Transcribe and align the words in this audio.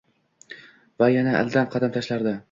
Va 1.03 1.09
yana 1.15 1.35
ildam 1.43 1.67
qadam 1.75 1.93
tashlardi. 1.99 2.35